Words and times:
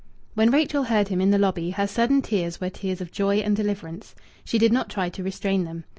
When 0.33 0.49
Rachel 0.49 0.85
heard 0.85 1.09
him 1.09 1.21
in 1.21 1.29
the 1.29 1.37
lobby 1.37 1.69
her 1.69 1.85
sudden 1.85 2.23
tears 2.23 2.59
were 2.59 2.71
tears 2.71 3.01
of 3.01 3.11
joy 3.11 3.35
and 3.37 3.55
deliverance. 3.55 4.15
She 4.43 4.57
did 4.57 4.73
not 4.73 4.89
try 4.89 5.09
to 5.09 5.21
restrain 5.23 5.63
them. 5.63 5.83